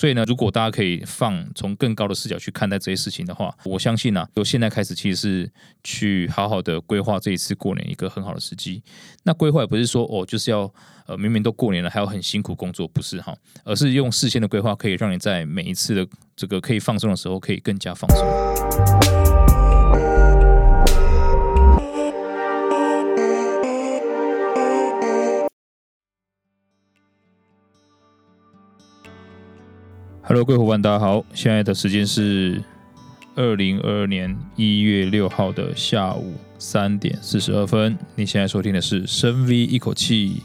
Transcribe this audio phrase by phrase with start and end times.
[0.00, 5.52] 所以呢，如果大家可以放从更高的视角去看待这些事情的话，我相信呢、啊，由现在开始其实是
[5.84, 8.82] 去好好的规划这一次过年一个很好的时机。
[9.24, 10.72] 那规划也不是说哦，就是要
[11.06, 19.29] 呃明明都过年了还要很辛苦工作，不是哈，而是用事先的规划可以让你在每一次的这个可以放松的时候可以更加放松。
[30.22, 31.24] Hello，各位伙伴，大家好。
[31.32, 32.62] 现在的时间是
[33.34, 37.98] 二零二二年一月六号的下午三点四十二分。
[38.14, 40.42] 你现在收听的是深 V 一口气。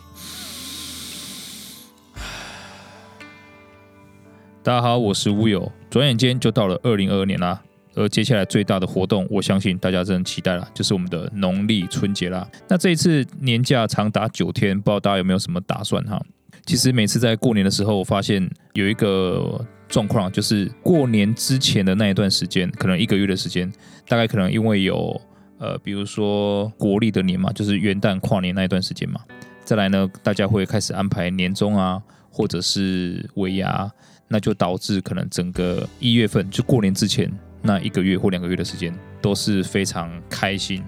[4.63, 5.71] 大家好，我是乌有。
[5.89, 7.61] 转眼间就到了二零二二年啦，
[7.93, 12.47] 而接下来最大的活动，我相信大家真的期待了，就是我们的农历春节啦。
[12.69, 16.19] 那这一次年假长达九天，不知道大家有没有什么打算哈？
[16.65, 19.63] 其实每次在过年的时候，我发现有一个。
[19.95, 23.71] 状况就是过年之前的那一段时间，可能一个月的时间，
[24.09, 25.21] 大概可能因为有
[25.57, 29.21] 呃，比如说国历的年嘛，就是元旦跨年那一段时间嘛。
[29.63, 33.89] 再来呢，大家会开始安排年终啊，或者是尾牙，
[34.27, 40.83] 那就导致可能整个一月份就过年之前那一个月或两个月的时间都是非常开心。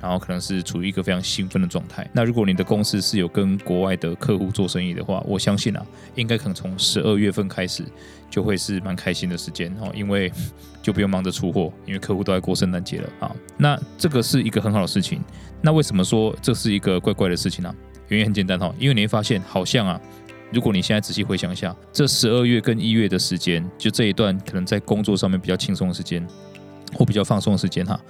[0.00, 2.08] 然后可能是处于一个非常兴奋的状态。
[2.12, 7.84] 那如果你的公司是有跟国外的客户做生意的话，我相信啊，应该可能从十二月份开始
[8.30, 10.32] 就会是蛮开心的时间哦，因为
[10.82, 13.36] 就不用忙着出货，因为客户都在过圣诞节了啊。
[13.56, 15.20] 那这个是一个很好的事情。
[15.60, 17.74] 那为什么说这是一个怪怪的事情呢？
[18.08, 20.00] 原因很简单哈，因为你会发现好像啊，
[20.52, 26.26] 如果你现在仔细回想一下，这十二月跟一月的时间，就这一段可能在工作上面比较轻松的时间，
[26.94, 28.00] 或比较放松的时间哈。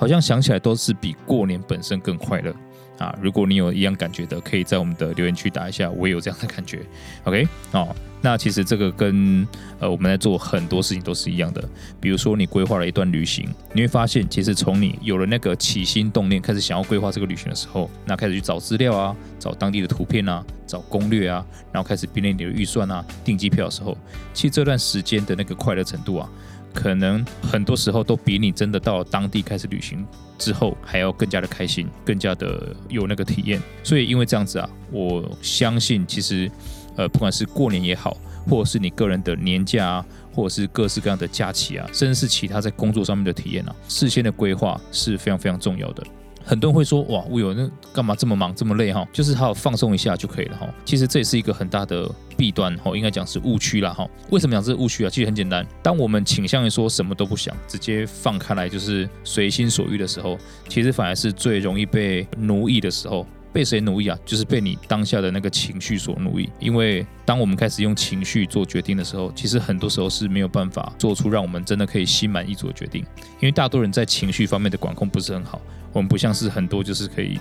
[0.00, 2.50] 好像想起来都是比过年本身更快乐
[2.98, 3.14] 啊！
[3.20, 6.80] 如果你有一样感觉的，可以在我们的留言区打一下，我也有这样的感觉。
[7.24, 9.46] OK，哦，那其实这个跟
[9.78, 11.62] 呃我们在做很多事情都是一样的。
[12.00, 23.94] 比如说你规划了一段旅行，你会发现，其实从你有了那个起心动念，开始想要规划这个旅行的时候，那开始去找资料啊，找当地的图片啊，找攻略啊，然后开始编列你的预算啊，订机票的时候，
[24.32, 26.26] 其实这段时间的那个快乐程度啊。
[26.72, 30.06] 可能很多时候都比你真的到当地开始旅行
[30.38, 33.60] 之后还要更加的开心，更加的有那个体验。
[33.82, 36.50] 所以因为这样子啊，我相信其实，
[36.96, 38.16] 呃，不管是过年也好，
[38.48, 46.02] 或者是你个人的年假啊，或者是各式各样的假期啊，甚至是其他在工作上面的体验啊，事先的规划是非常非常重要的。
[46.50, 49.06] 很多人会说，哇，我有那干嘛这么忙这么累哈？
[49.12, 50.68] 就是好好放松一下就可以了哈。
[50.84, 54.04] 其实这也是一个很大的弊端哈，应该讲是误区啦哈。
[54.30, 55.08] 为什么讲是误区啊？
[55.08, 60.36] 其实很简单，当我们倾向于说什么都不想，直接放开来就是随心所欲的时候，
[60.68, 63.24] 其实反而是最容易被奴役的时候。
[63.52, 64.18] 被谁奴役啊？
[64.24, 66.48] 就是被你当下的那个情绪所奴役。
[66.58, 73.02] 因为当我们开始用情绪做决定的时候，其实很多时候是没有办法做出让我们真的可以心满意足的决定。
[73.40, 75.60] 因为大多人在情绪方面的管控不是很好，
[75.92, 77.38] 我们不像是很多就是可以。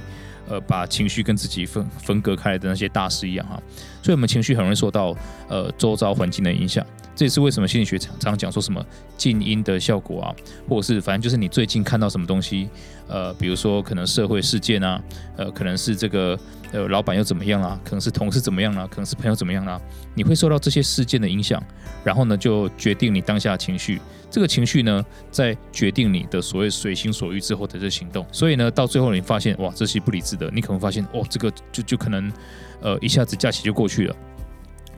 [0.47, 3.61] 呃，把情绪跟自己分分隔开来的那些大师一样哈，
[4.01, 5.15] 所以我们情绪很容易受到
[5.47, 6.83] 呃周遭环境的影响。
[7.19, 8.81] 这也是为什么心理学常常讲说什么
[9.17, 10.35] 静音的效果啊，
[10.69, 12.69] 或者是反正就是你最近看到什么东西，
[13.09, 15.03] 呃，比如说可能社会事件啊，
[15.35, 16.39] 呃，可能是这个
[16.71, 19.77] 呃老板又怎么样啦，可能是同事怎么样啦，可能是朋友怎么样啦，
[20.15, 21.61] 你会受到这些事件的影响，
[22.05, 23.99] 然后呢就决定你当下情绪。
[24.31, 32.31] 这个情绪呢，在决定你的所谓随心所欲之后的这行动，所以呢，到最后你发现哇，这些不理智的，你可能发现哦，这个就就可能，
[32.79, 34.15] 呃，一下子假期就过去了。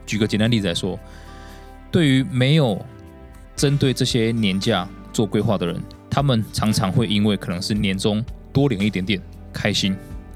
[0.06, 0.96] 举个简单例子来说，
[1.92, 2.84] 对于没有
[3.54, 5.80] 针对这些年假做规划的人，
[6.10, 9.20] 他们常常会因为可能是年终多领一点点
[9.52, 9.94] 开心。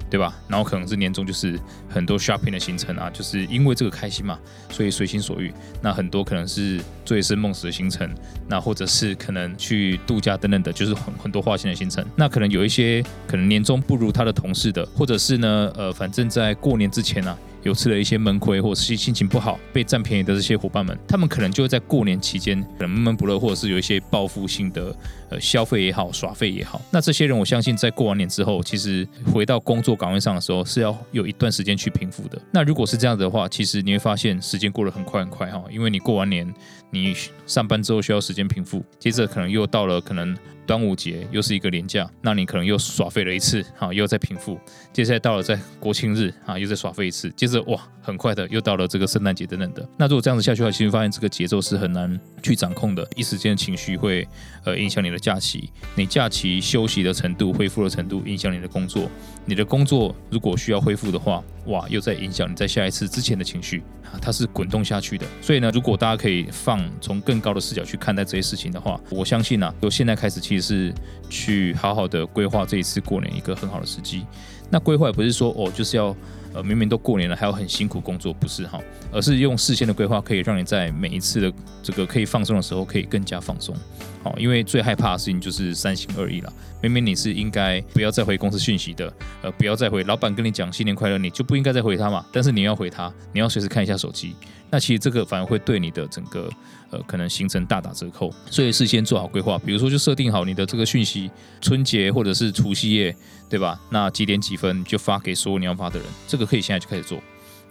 [0.08, 0.32] 对吧？
[0.46, 1.58] 然后可能是年终就是
[1.88, 4.38] 很多 shopping 的行程啊，就是因为这个开心嘛，
[4.70, 5.52] 所以随心所欲。
[5.82, 8.08] 那很多可能是醉生梦死的行程，
[8.46, 12.06] 那或者是可能去度假等等的，就是很很多花钱的行程。
[12.14, 17.38] 那可能有一些可能年终不如他的同事的，或者是呢，呃，反正在过年之前呢、啊。
[17.66, 24.95] 有吃了一些闷亏，或者是心情不好被占便宜的这些伙伴们，他们可能就会在过年期间可能闷闷不乐，或者是有一些报复性的
[25.30, 26.80] 呃消费也好，耍废也好。
[26.92, 32.41] 那这些人，我相信在过完年之后，其实回到工作岗位上的时候，是要有一段时间去平复的。
[32.53, 36.54] 那如果是这样子的话，其实你会发现时间过得很快很快哈，因为你过完年，
[36.91, 37.15] 你
[37.47, 40.36] 上班之后需要时间平复，接着可能又到了可能。
[40.66, 44.59] 端午节又是一个连假，那你可能又耍废了一次，好，又再平复。
[44.92, 47.30] 接下来到了在国庆日啊，又再耍废一次。
[47.36, 49.89] 接着哇，很快的又到了这个圣诞节等等的。
[49.97, 54.27] 那如果这样子下去的话，其实发现这个节奏是很难去掌控的，一时间的情绪会
[54.65, 59.09] 呃影响你的假期，你假期休息的程度、恢复的程度，影响你的工作。
[59.45, 65.27] 你的工作如果需要恢复的话，哇，又在影响你在下一次之前的情绪啊，它是滚动下去的。
[65.41, 70.95] 所以呢，如果大家可以放从更高的视角去看待这些事情的话，我相信呢、啊，由现在开始其实是
[71.28, 74.24] 去好好的规划这一次过年一个很好的时机。
[74.71, 76.15] 那规划也不是说哦，就是要
[76.56, 78.80] 呃明明都过年了，还要很辛苦工作，不是哈，
[79.12, 83.76] 而是用事先的规划，可以让你在每一次的这个可以放松的时候，可以更加放松。
[84.22, 86.53] 好，因为最害怕的事情就是三心二意了。
[86.82, 89.12] 明明你是应该不要再回公司讯息的，
[89.42, 92.24] 呃，不要再回老板跟你讲新年快乐，你就不应该再回他嘛。
[92.32, 94.34] 但是你要回他，你要随时看一下手机。
[94.71, 96.51] 那其实这个反而会对你的整个
[96.91, 101.30] 呃可能行程大打折扣，所以事先做好规划，比如说就设定好你的这个讯息，
[101.60, 103.16] 春节或者是除夕夜，
[103.48, 103.80] 对吧？
[103.91, 107.18] 那几点几分就发给所有你要发的人，这个可以现在就开始做，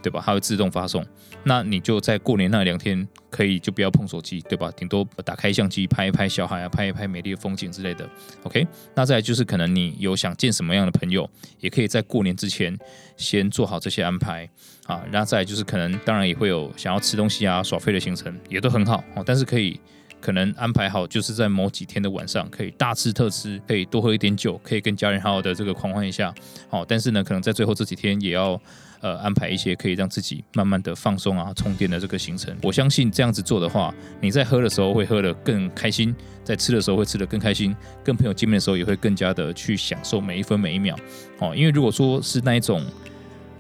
[0.06, 0.22] 对吧？
[0.24, 1.04] 它会自动发送。
[1.44, 4.72] 那你就在过年那两天可以就不要碰手机，对吧？
[4.78, 8.08] 顶多打开相机拍一拍小孩啊，拍一拍美丽的风景之类的。
[8.44, 11.28] OK，那再来就是可能你有想见什么样的朋友，
[11.60, 12.78] 也可以在过年之前
[13.18, 14.48] 先做好这些安排
[14.86, 15.04] 啊。
[15.12, 19.24] 然后再来就是可能当然也会有想要吃东西啊、耍废的行程，也都很好哦。
[19.26, 19.80] 但是可以
[20.22, 26.32] 可能安排好，就是在某几天的晚上可以大吃特吃，可以多喝一点酒，可以跟家人好好的这个狂欢一下。
[26.70, 28.60] 好，但是呢，可能在最后这几天也要。
[29.06, 32.58] 呃，安排一些可以让自己慢慢的放松啊、充电的这个行程。
[32.64, 40.98] 我相信这样子做的话，你在喝的时候会喝得更开心，在吃的时候会吃得更开心，跟朋友见面的时候也会更加的去享受每一分每一秒。
[41.38, 42.84] 哦，因为如果说是那一种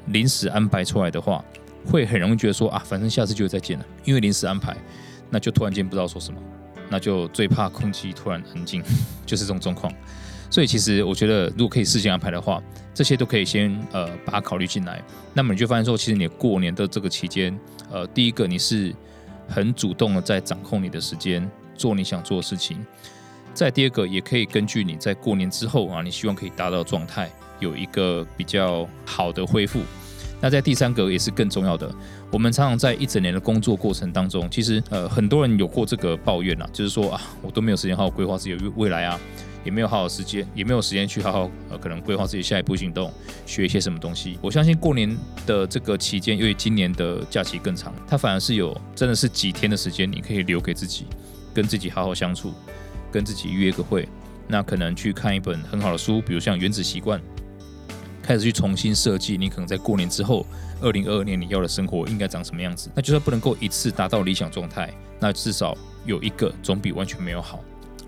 [0.07, 1.45] 临时安排出来的话，
[1.85, 3.85] 会很容易觉得说啊，反正下次就会再见了。
[4.03, 4.75] 因为临时安排，
[5.29, 6.41] 那就突然间不知道说什么，
[6.89, 8.81] 那就最怕空气突然安静，
[9.27, 9.93] 就是这种状况。
[10.49, 12.61] 所以其实我觉得，如果可以事先安排的话，
[12.93, 15.03] 这些都可以先呃把它考虑进来。
[15.33, 17.57] 那么你就发现说，其实你过年的这个期间，
[17.91, 18.93] 呃，第一个你是
[19.47, 22.85] 很主动的在掌控你的时间，做你想做的事情。
[23.53, 29.81] 再第二个，也可以根据你在过年之后啊，你希望可以达到状态，有一个比较好的恢复。
[30.45, 31.91] 那在第三个也是更重要的，
[32.29, 39.19] 我们常常在一整年的工作过程当中，其实呃很多人有过这个抱怨啊，就是说啊，我都没有时间好好规划自己未来啊。
[39.63, 43.11] 也没有好好时间，也没有时间去好好呃，可能规划自己下一步行动，
[43.47, 44.37] 学一些什么东西。
[44.39, 51.07] 我相信过年的这个期间，因为今年的假期更长，它反而是有真的是几天的时间，你可以留给自己，
[51.55, 52.53] 跟自己好好相处，
[53.11, 54.07] 跟自己约个会。
[54.47, 57.19] 那可能去看一本很好的书，比如像《原子习惯》，
[58.25, 60.43] 开始去重新设计你可能在过年之后，
[60.81, 62.89] 二零二二年你要的生活应该长什么样子。
[62.95, 67.59] 那就算不能够一次达到理想状态，那至少有一个总比完全没有好。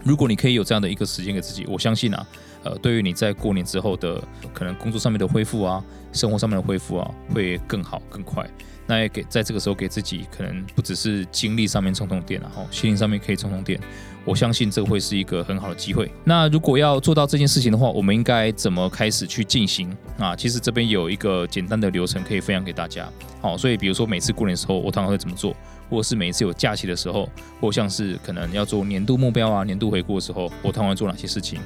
[0.03, 2.27] 如果你可以有这样的一个时间给自己，我相信啊，
[2.63, 4.19] 呃，对于你在过年之后的
[4.53, 8.49] 可能工作上面的恢复啊，生活上面的恢复啊，会更好更快。
[8.87, 13.79] 那也给在这个时候给自己，可能不只是精力上面充充电啊，哈，心灵上面可以充充电。
[14.25, 16.11] 我相信这会是一个很好的机会。
[16.25, 20.35] 那如果要做到这件事情的话，我们应该怎么开始去进行啊？
[20.35, 23.09] 其实这边有一个简单的流程可以分享给大家。
[23.41, 25.55] 好，所以比如说每次过年的时候，我通常会怎么做？
[25.89, 27.29] 或者是每一次有假期的时候，
[27.61, 31.57] 或像是可能要做年度目标啊、年度回顾的时候，我通常会做哪些事情？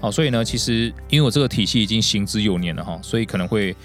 [0.00, 3.76] 好，所以呢，其实因为我这个体系已经行之有年了哈，所以可能会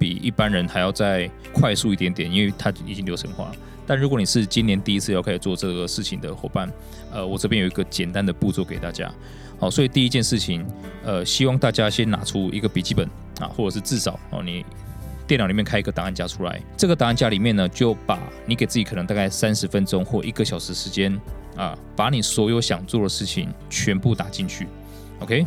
[0.00, 3.52] 比一般人还要再快速一点点，因为它已经流程化。
[3.86, 6.72] 但如果你是今年第一次要开始做这个事情的伙伴，
[7.12, 9.12] 呃，我这边有一个简单的步骤给大家。
[9.58, 10.66] 好，所以第一件事情，
[11.04, 13.06] 呃，希望大家先拿出一个笔记本
[13.38, 14.64] 啊，或者是至少哦你。
[15.26, 21.16] 电脑里面开一个档案夹出来，这个档案夹里面呢，就把你给自己可能大概三十分钟或一个小时时间
[21.56, 24.66] 啊，把你所有想做的事情全部打进去
[25.20, 25.46] ，OK？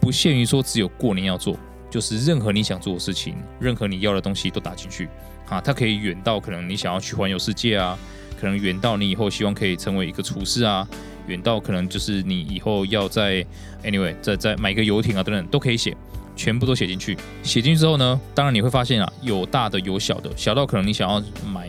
[0.00, 1.56] 不限于说只有过年要做，
[1.90, 5.08] 就是任何你想做的事情，任何你要的东西都打进去
[5.48, 5.60] 啊。
[5.60, 7.98] 它可以远到可能你想要去环游世界啊，
[8.40, 10.88] 可能远到你以后希望可以成为一个厨师啊，
[11.26, 13.44] 远到可能就是你以后要在
[13.82, 15.96] anyway 再再买一个游艇啊等等都可以写。
[16.36, 21.68] 全部都写进去，写进去之后呢，当然你会发现啊，有大的有小的，小到可能你想要买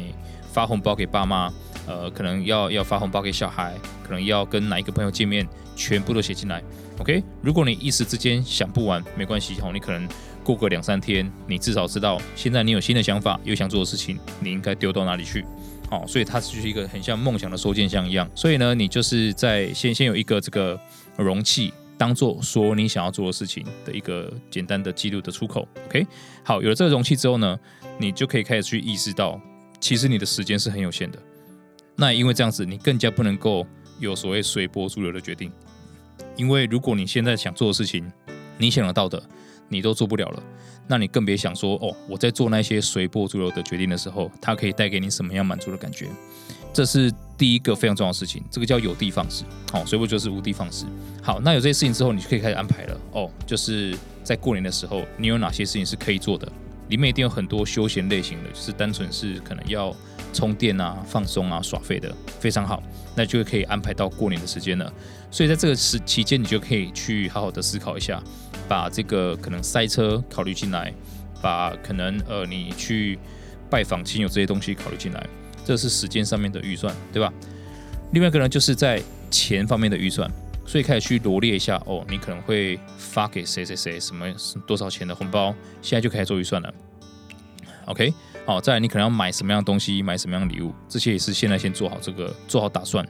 [0.53, 1.51] 发红包给爸妈，
[1.85, 6.63] 呃，可能要要发红包给小孩，可能要跟哪一个朋友见面，全部都写进来。
[7.01, 10.08] OK，如果你一时之间想不完，没关系哦，你可能
[10.43, 15.43] 过个两三天，你至少知道现在你有新的想法，有想做的事情，你应该丢到哪里去。
[15.89, 18.29] 好，所以它就是一个很像梦想的收件箱一样。
[18.36, 20.79] 所以呢，你就是在先先有一个这个
[21.17, 21.74] 容器。
[21.98, 26.05] 当做说你想要做的事情的一个简单的记录的出口，OK？
[26.43, 27.60] 好，有了这个容器之后呢，
[28.00, 29.39] 你就可以开始去意识到，
[29.79, 31.20] 其实你的时间是很有限的。
[31.96, 33.67] 那因为这样子，你更加不能够
[34.00, 35.51] 有所谓随波逐流的决定。
[36.35, 38.11] 因为如果你现在想做的事情，
[38.57, 39.21] 你想得到的，
[39.69, 40.43] 你都做不了了，
[40.87, 46.07] 那你更别想说哦，我在做那些随波逐流的决定的时候，它可以带给你什么样满足的感觉？
[46.73, 49.43] 这是第一个非常重要的事情，这个叫有的放矢。
[49.71, 50.85] 好，随波就是无的放矢。
[51.21, 52.97] 好，那有这些事情之后，你就可以开始安排了。
[53.11, 56.49] 哦，就是在过年的时候，你有哪些事情是可以做的？
[56.87, 59.93] 里面一定有很多休闲类型的，就是单纯是可能要
[60.33, 62.81] 充电啊、放松啊、耍废的，非常好。
[63.15, 64.91] 那就可以安排到过年的时间了。
[65.30, 68.22] 所以在这个时期间，你就可以去好好的思考一下，
[68.68, 70.94] 把这个可能塞车考虑进来，
[71.41, 73.18] 把可能呃你去
[73.70, 75.27] 拜访亲友这些东西考虑进来。
[75.63, 77.32] 这是时间上面的预算，对吧？
[78.13, 80.30] 另外一个呢，就是在钱方面的预算，
[80.65, 84.25] 所以开始去罗列一下哦，你可能会发给谁谁谁什么
[84.68, 86.74] 多少钱的红包，现在就可以做预算了。
[87.86, 88.13] OK，
[88.45, 93.05] 好，再来你可能要买什么样的东西，买什么样的礼物，这些也是现在先做好这个做好打算。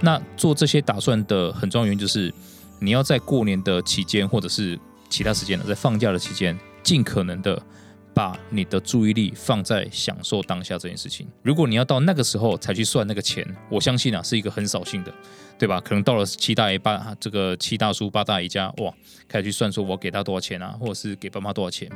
[0.00, 2.32] 那做这些打算的很重要原因就是，
[2.78, 7.60] 你要在过年的期间或者是其他时间呢，在放假的期间，尽可能的。
[8.14, 11.26] 把你的注意力放在享受当下这件事情。
[11.42, 15.12] 如果你要到那个时候才去算那个钱，我相信啊是一个很扫兴的，
[15.58, 15.80] 对吧？
[15.80, 18.94] 可能到了七大爷八这个七大叔八大姨家，哇，
[19.26, 21.90] 开始去算说我给他多少钱啊，或者是给爸妈多少钱。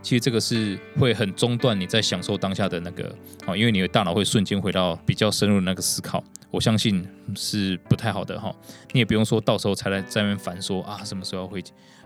[0.00, 3.12] 其实这个是会很中断你在享受当下的那个
[3.44, 6.22] 啊，因为你的大脑会瞬间回到比较深入的那个思考。
[6.52, 7.04] 我相信
[7.34, 8.54] 是不太好的哈。
[8.92, 11.60] 你也不用说到时候才来在那边烦说啊什么时候要回。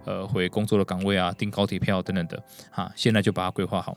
[0.04, 3.96] 呃，回工作的岗位啊，订高铁票等等的，哈，现在就把它规划好。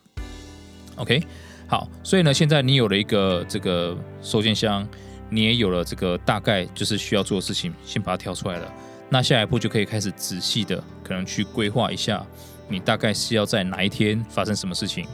[0.97, 1.23] OK，
[1.67, 4.87] 好，所以呢，现在你有了一个这个收件箱，
[5.29, 8.73] 你也有了这个大概就是需要做的事情，先把它挑出来了。
[9.09, 12.25] 那下一步就可以开始仔细的，可能去规划一下，
[12.67, 15.05] 你大概是要在哪一天发生什么事情。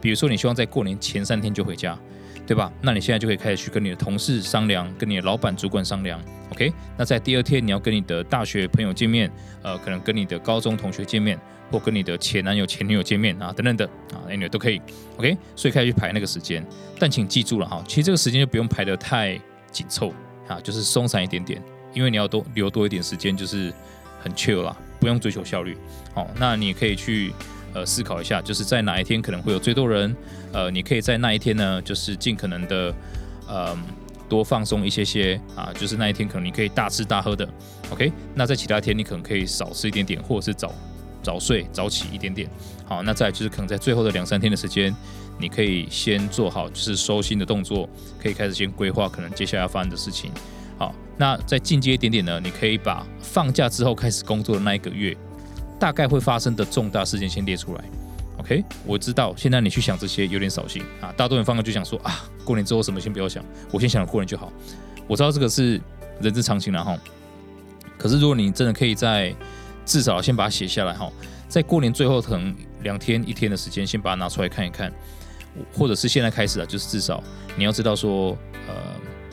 [0.00, 1.98] 比如说，你希望在过年前三天就回家。
[2.46, 2.72] 对吧？
[2.80, 6.72] 那你现在就可以开始去跟你的同事商量，跟你的老板、主管商量，OK？
[6.96, 9.28] 那在第二天，你要跟你的大学朋友见面，
[9.62, 11.36] 呃，可能跟你的高中同学见面，
[11.72, 13.84] 或跟你的前男友、前女友见面啊，等等的
[14.14, 14.80] 啊，，anyway 都可以
[15.16, 15.36] ，OK？
[15.56, 16.64] 所以开始去排那个时间，
[17.00, 19.36] 但请记住了哈，其实这个时间就不用排得太
[19.72, 20.14] 紧凑
[20.46, 21.60] 啊，就是松散一点点，
[21.92, 23.72] 因为你要多留多一点时间，就是
[24.22, 25.76] 很 chill 啦，不用追求效率。
[26.14, 27.32] 好，那你可以去。
[27.76, 30.16] 呃，思考一下，就是在哪一天可能会有最多人，
[30.50, 32.94] 呃，你可以在那一天呢，就是尽可能的，
[33.46, 33.76] 呃，
[34.30, 37.46] 多放松一些些啊，就是那一天可能你可以大吃大喝的
[37.90, 38.10] ，OK？
[38.34, 40.72] 那在其他天你可能可以少吃一点点，或者是早
[41.22, 42.48] 早睡早起一点点。
[42.86, 44.94] 好，那再就是可能在最后的两三天的时间，
[45.38, 47.86] 你可以先做好就是收心的动作，
[48.18, 50.32] 可以开始先规划可能接下来要发生的事情。
[50.78, 55.14] 好，那再进阶一点点呢，你可以把放假之后开始工作的那一个月。
[55.78, 57.84] 大概会发生的重大事件先列出来
[58.38, 58.64] ，OK？
[58.86, 64.50] 我知道现在你去想这些有点扫兴啊，大多人放假就想说啊，过年之后什么先不要想，我先想过年就好。
[65.06, 65.80] 我知道这个是
[66.20, 66.98] 人之常情了哈。
[67.98, 69.34] 可是如果你真的可以在
[69.84, 71.10] 至少先把它写下来哈，
[71.48, 74.92] 在过年最后可能两天一天的时间先把它拿出来看一看，
[75.72, 77.22] 或者是现在开始啊，就是至少
[77.56, 78.74] 你要知道说，呃，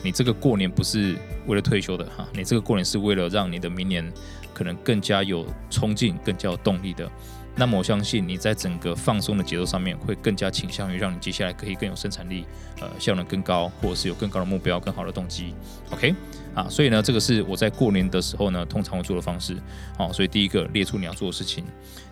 [0.02, 4.12] 你这个过年不是为了退休的哈，你这个过年是为了让你的明年。
[4.54, 7.10] 可能更加有冲劲、更加有动力的，
[7.56, 12.46] 那么我相信你在整个放松的节奏上面会更加倾向于让你接下来可以更有生产力，
[12.80, 15.54] 呃，效能更高，或者是有更高的目标、更好的动机。
[15.90, 16.14] OK，
[16.54, 19.56] 啊，所以呢，这个是我在过年的时候呢，通常会做的方式。
[19.98, 21.64] 好，所以第一个列出你要做的事情，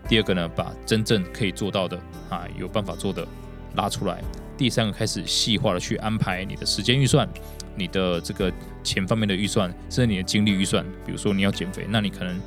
[0.08, 1.96] 第二个呢，把真正可以做到的
[2.28, 3.26] 啊，有办法做的
[3.74, 4.22] 拉出来，
[4.56, 7.28] 第三个开始细化的去安排你的时间预算。
[7.74, 8.52] 你的这个
[8.84, 12.38] 钱方面的预算，甚至你的精力预算，比如说你要减肥，那你可能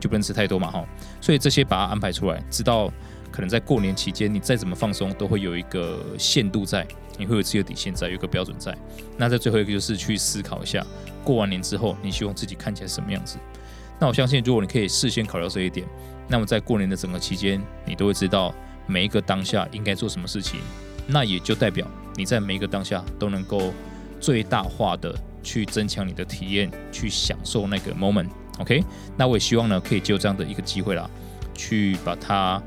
[0.00, 0.84] 就不能吃太多嘛，哈。
[1.20, 2.92] 所以这些把它安排出来，知道
[3.30, 6.84] 可能在过年期间，你再怎么放松，都会有一个限度在，
[7.16, 8.76] 你会有自己的底线在，有一个标准在。
[9.16, 10.84] 那在最后一个就是去思考一下，
[11.22, 13.38] 过完年之后，你希望自己看起来什么样子？
[14.00, 15.86] 那我相信，如果你可以事先考虑到这一点，
[16.26, 18.52] 那么在过年的整个期间，你都会知道
[18.86, 20.60] 每一个当下应该做什么事情。
[21.06, 21.86] 那也就代表
[22.16, 23.72] 你在每一个当下都能够。
[24.20, 28.26] 最大化的去增强你的体验，去享受那个 moment。
[28.58, 28.82] OK，
[29.18, 31.06] 那我也希望呢，可以就这样的一个机会啦，
[31.52, 32.62] 去把它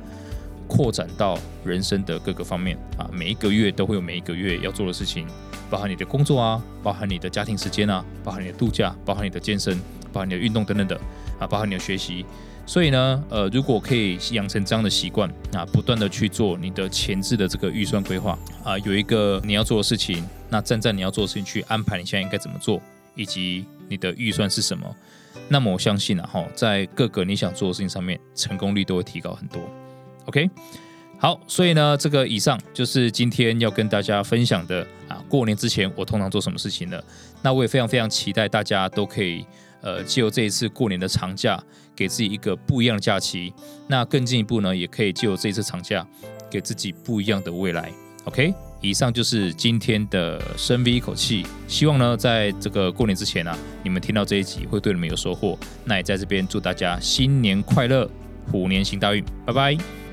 [0.67, 3.09] 扩展到人生的各个方面啊。
[3.11, 5.25] 每一个月都会有每一个月要做的事情，
[5.67, 9.75] 包含你的工作啊，包含你的家庭时间啊，包含你的度假，包含你的健身，
[10.13, 10.95] 包含你的运动等等的
[11.39, 12.23] 啊，包含你的学习。
[12.67, 22.81] 所以呢，呃，如果可以养成这样的习惯啊，不断的去做你的前置的这个预算规划啊，有一个你要做的事情，那站在你要做的事情去安排你现在应该怎么做，
[23.15, 24.85] 以及你的预算是什么，
[25.47, 29.61] 那么我相信啊，哈，在各个你想做的事情上面，成功率都会提高很多。
[30.25, 30.49] OK，
[31.17, 37.01] 好，所以呢，这个以上就是今天要跟大家分享的啊，过年之前我通常做什么事情呢？
[37.41, 39.45] 那我也非常非常期待大家都可以。
[39.81, 41.61] 呃，借由这一次过年的长假，
[41.95, 43.53] 给自己一个不一样的假期。
[43.87, 46.05] 那更进一步呢，也可以借由这一次长假，
[46.49, 47.91] 给自己不一样的未来。
[48.25, 51.45] OK，以上就是今天的深 V 一口气。
[51.67, 55.57] 希望呢，在这个过年之前啊，你们听到这一集会对你们有收获。
[55.85, 58.09] 那也在这边祝大家新年快乐，
[58.51, 60.06] 虎年行大运，拜拜。